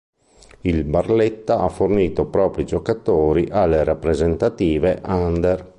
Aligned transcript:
Il 0.61 0.83
Barletta 0.85 1.59
ha 1.59 1.69
fornito 1.69 2.25
propri 2.25 2.65
giocatori 2.65 3.47
alle 3.51 3.83
rappresentative 3.83 4.99
under. 5.05 5.69